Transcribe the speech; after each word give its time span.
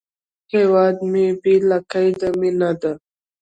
هیواد 0.53 0.97
مې 1.11 1.25
بې 1.41 1.55
له 1.69 1.77
قیده 1.91 2.29
مینه 2.39 2.71
ده 2.81 2.91